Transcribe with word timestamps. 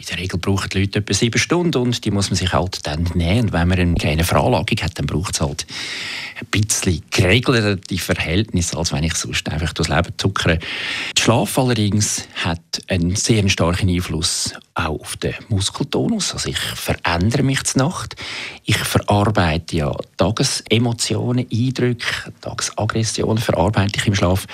In 0.03 0.09
der 0.09 0.19
Regel 0.19 0.41
brauchen 0.41 0.69
die 0.69 0.81
Leute 0.81 0.99
etwa 0.99 1.15
sieben 1.15 1.39
Stunden 1.39 1.81
und 1.81 2.05
die 2.05 2.11
muss 2.11 2.29
man 2.29 2.37
sich 2.37 2.53
halt 2.53 2.85
dann 2.89 3.09
nehmen. 3.15 3.43
Und 3.43 3.53
wenn 3.53 3.69
man 3.69 3.79
eine 3.79 3.95
kleine 3.95 4.25
Veranlagung 4.25 4.77
hat, 4.83 4.99
dann 4.99 5.07
braucht 5.07 5.35
es 5.35 5.41
halt 5.41 5.65
ein 6.41 6.47
bisschen 6.47 7.05
geregelte 7.13 7.99
Verhältnisse, 7.99 8.77
als 8.77 8.93
wenn 8.93 9.05
ich 9.05 9.15
sonst 9.15 9.49
einfach 9.49 9.73
das 9.73 9.87
Leben 9.87 10.13
zuckere. 10.17 10.59
Der 11.17 11.23
Schlaf 11.23 11.57
allerdings 11.57 12.27
hat 12.35 12.61
einen 12.89 13.15
sehr 13.15 13.49
starken 13.49 13.89
Einfluss 13.89 14.55
auch 14.75 14.99
auf 14.99 15.17
den 15.19 15.35
Muskeltonus. 15.49 16.33
Also 16.33 16.49
ich 16.49 16.59
verändere 16.59 17.45
mich 17.45 17.63
zur 17.63 17.85
Nacht. 17.85 18.17
Ich 18.65 18.79
verarbeite 18.79 19.77
ja 19.77 19.97
Tagesemotionen, 20.17 21.47
Eindrücke, 21.49 22.33
Tagesaggressionen 22.41 23.39
verarbeite 23.39 24.01
ich 24.01 24.07
im 24.09 24.17
Schlaf. 24.17 24.49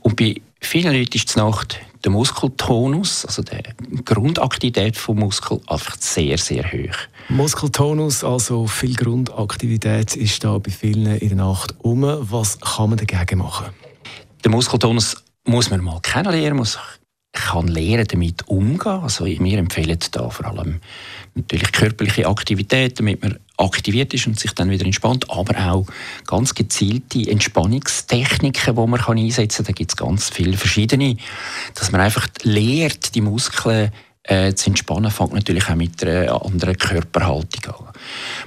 Und 0.00 0.16
bei 0.16 0.40
vielen 0.58 0.94
Leuten 0.94 1.18
ist 1.18 1.34
die 1.34 1.38
Nacht 1.38 1.80
der 2.06 2.12
Muskeltonus, 2.12 3.24
also 3.26 3.42
die 3.42 4.04
Grundaktivität 4.04 4.94
des 4.94 5.08
Muskel, 5.08 5.60
einfach 5.66 5.96
sehr, 5.98 6.38
sehr 6.38 6.62
hoch. 6.62 6.96
Muskeltonus, 7.28 8.22
also 8.22 8.68
viel 8.68 8.94
Grundaktivität, 8.94 10.14
ist 10.14 10.44
da 10.44 10.56
bei 10.58 10.70
vielen 10.70 11.16
in 11.16 11.30
der 11.30 11.38
Nacht 11.38 11.74
um. 11.78 12.02
Was 12.02 12.60
kann 12.60 12.90
man 12.90 12.98
dagegen 12.98 13.40
machen? 13.40 13.66
Der 14.44 14.52
Muskeltonus 14.52 15.16
muss 15.44 15.68
man 15.68 15.82
mal 15.82 15.98
kennenlernen, 16.00 16.58
muss 16.58 16.78
kann 17.32 17.66
lernen, 17.68 18.06
damit 18.08 18.48
umgehen. 18.48 19.00
Also 19.02 19.26
wir 19.26 19.58
empfehlen 19.58 19.98
da 20.12 20.30
vor 20.30 20.46
allem 20.46 20.80
natürlich 21.34 21.70
körperliche 21.72 22.26
Aktivität, 22.28 22.98
damit 22.98 23.20
man 23.20 23.38
aktiviert 23.56 24.12
ist 24.14 24.26
und 24.26 24.38
sich 24.38 24.52
dann 24.52 24.70
wieder 24.70 24.84
entspannt, 24.84 25.30
aber 25.30 25.72
auch 25.72 25.86
ganz 26.26 26.54
gezielte 26.54 27.30
Entspannungstechniken, 27.30 28.74
die 28.74 28.86
man 28.86 29.00
einsetzen 29.00 29.64
kann. 29.64 29.66
Da 29.66 29.72
gibt 29.72 29.92
es 29.92 29.96
ganz 29.96 30.30
viele 30.30 30.56
verschiedene, 30.56 31.16
dass 31.74 31.92
man 31.92 32.00
einfach 32.00 32.28
lehrt, 32.42 33.14
die 33.14 33.20
Muskeln 33.20 33.92
äh, 34.26 34.54
zu 34.54 34.70
entspannen, 34.70 35.10
fängt 35.10 35.34
natürlich 35.34 35.68
auch 35.68 35.76
mit 35.76 36.02
einer 36.02 36.44
anderen 36.44 36.76
Körperhaltung 36.76 37.74
an. 37.74 37.92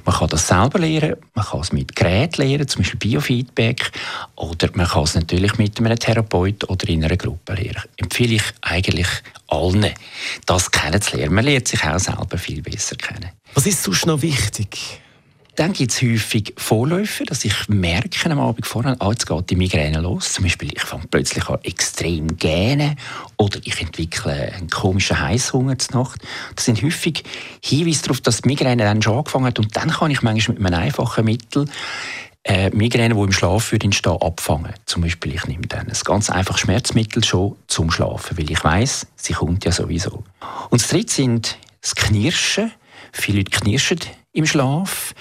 Man 0.05 0.16
kann 0.16 0.29
das 0.29 0.47
selber 0.47 0.79
lernen, 0.79 1.16
man 1.33 1.45
kann 1.45 1.61
es 1.61 1.71
mit 1.71 1.95
Geräten 1.95 2.41
lernen, 2.41 2.67
zum 2.67 2.81
Beispiel 2.81 2.99
Biofeedback, 2.99 3.91
oder 4.35 4.69
man 4.73 4.88
kann 4.88 5.03
es 5.03 5.16
natürlich 5.16 5.57
mit 5.57 5.79
einem 5.79 5.97
Therapeut 5.97 6.69
oder 6.69 6.88
in 6.89 7.03
einer 7.03 7.17
Gruppe 7.17 7.53
lernen. 7.53 7.83
Empfehle 7.97 8.35
ich 8.35 8.44
eigentlich 8.61 9.07
allen, 9.47 9.88
das 10.45 10.69
kennenzulernen. 10.69 11.33
Man 11.33 11.45
lernt 11.45 11.67
sich 11.67 11.83
auch 11.83 11.99
selber 11.99 12.38
viel 12.38 12.61
besser 12.61 12.95
kennen. 12.95 13.29
Was 13.53 13.65
ist 13.65 13.83
sonst 13.83 14.05
noch 14.05 14.21
wichtig? 14.21 15.01
Dann 15.55 15.73
gibt 15.73 15.91
es 15.91 16.01
häufig 16.01 16.53
Vorläufe, 16.55 17.25
dass 17.25 17.43
ich 17.43 17.67
merke 17.67 18.31
am 18.31 18.39
Abend 18.39 18.65
vorher, 18.65 18.95
ah, 18.99 19.09
jetzt 19.09 19.27
geht 19.27 19.49
die 19.49 19.57
Migräne 19.57 19.99
los. 19.99 20.31
Zum 20.31 20.45
Beispiel, 20.45 20.71
ich 20.73 20.83
fange 20.83 21.03
plötzlich 21.11 21.49
an 21.49 21.59
extrem 21.63 22.37
gähnen 22.37 22.95
oder 23.35 23.59
ich 23.65 23.81
entwickle 23.81 24.53
einen 24.53 24.69
komischen 24.69 25.19
Heißhunger 25.19 25.77
zur 25.77 26.03
Nacht. 26.03 26.21
Das 26.55 26.63
sind 26.63 26.81
häufig 26.81 27.23
Hinweise 27.61 28.03
darauf, 28.03 28.21
dass 28.21 28.41
die 28.41 28.47
Migräne 28.47 28.83
dann 28.83 29.01
schon 29.01 29.17
angefangen 29.17 29.47
hat 29.47 29.59
und 29.59 29.75
dann 29.75 29.89
kann 29.89 30.11
ich 30.11 30.21
manchmal 30.21 30.57
mit 30.57 30.66
einem 30.66 30.81
einfachen 30.81 31.25
Mittel 31.25 31.66
äh, 32.45 32.69
Migräne, 32.69 33.13
die 33.13 33.19
im 33.21 33.31
Schlaf 33.33 33.73
entstehen, 33.73 34.17
abfangen. 34.21 34.73
Zum 34.85 35.01
Beispiel, 35.01 35.35
ich 35.35 35.45
nehme 35.45 35.67
dann 35.67 35.87
ein 35.87 35.97
ganz 36.05 36.29
einfaches 36.29 36.61
Schmerzmittel 36.61 37.23
schon 37.23 37.57
zum 37.67 37.91
Schlafen, 37.91 38.37
weil 38.37 38.49
ich 38.49 38.63
weiß, 38.63 39.07
sie 39.17 39.33
kommt 39.33 39.66
ja 39.66 39.73
sowieso. 39.73 40.23
Und 40.69 40.81
das 40.81 40.87
dritte 40.87 41.13
sind 41.13 41.57
das 41.81 41.95
Knirschen. 41.95 42.71
Viele 43.11 43.39
Leute 43.39 43.51
knirschen 43.51 43.99
im 44.33 44.45
Schlaf 44.45 45.13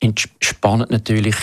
entspannt 0.00 0.90
natürlich 0.90 1.36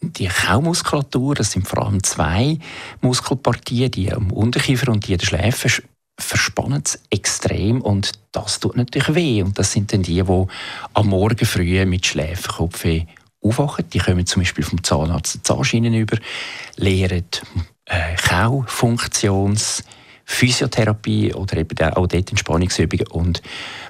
die 0.00 0.26
Kaumuskulatur, 0.26 1.36
das 1.36 1.52
sind 1.52 1.68
vor 1.68 1.84
allem 1.84 2.02
zwei 2.02 2.58
Muskelpartien, 3.00 3.90
die 3.90 4.12
am 4.12 4.32
Unterkiefer 4.32 4.90
und 4.90 5.06
die 5.06 5.16
der 5.16 5.26
Schläfe 5.26 5.82
verspannen 6.18 6.82
es 6.84 7.00
extrem 7.10 7.80
und 7.80 8.12
das 8.32 8.60
tut 8.60 8.76
natürlich 8.76 9.14
weh. 9.14 9.42
Und 9.42 9.58
das 9.58 9.72
sind 9.72 9.92
dann 9.92 10.02
die, 10.02 10.22
die 10.22 10.46
am 10.94 11.06
Morgen 11.06 11.46
früh 11.46 11.84
mit 11.86 12.06
Schläferkopfweh 12.06 13.04
aufwachen. 13.40 13.88
Die 13.90 13.98
kommen 13.98 14.26
zum 14.26 14.42
Beispiel 14.42 14.64
vom 14.64 14.82
Zahnarzt 14.82 15.34
die 15.34 15.42
Zahnschienen 15.42 15.94
über, 15.94 16.18
lehren 16.76 17.24
äh, 17.86 18.14
Kaufunktions- 18.16 19.84
Physiotherapie 20.24 21.34
oder 21.34 21.56
eben 21.56 21.78
auch 21.92 22.06
dort 22.06 22.30
Entspannungsübungen 22.30 23.06
und 23.08 23.42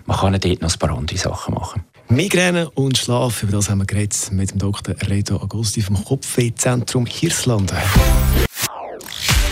man 0.07 0.19
kann 0.19 0.33
dort 0.33 0.63
noch 0.63 0.73
ein 0.73 0.79
paar 0.79 0.97
andere 0.97 1.19
Sachen 1.19 1.55
machen. 1.55 1.85
Migräne 2.09 2.69
und 2.71 2.99
Schlaf, 2.99 3.43
über 3.43 3.53
das 3.53 3.71
haben 3.71 3.79
wir 3.79 3.87
geredet 3.87 4.31
mit 4.33 4.51
dem 4.51 4.59
Dr. 4.59 4.95
Reto 5.09 5.37
Agosti 5.37 5.81
vom 5.81 6.03
Kopfwehzentrum 6.05 7.07
Hirslanden. 7.07 7.79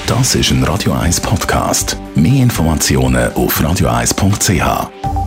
Das 0.06 0.34
ist 0.34 0.50
ein 0.50 0.64
Radio 0.64 0.92
1 0.92 1.20
Podcast. 1.20 1.96
Mehr 2.16 2.42
Informationen 2.42 3.32
auf 3.34 3.60
radio1.ch. 3.60 5.19